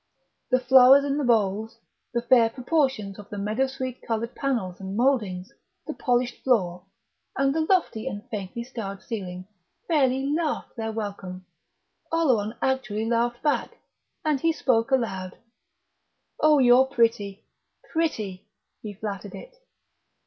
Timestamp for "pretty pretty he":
16.87-18.93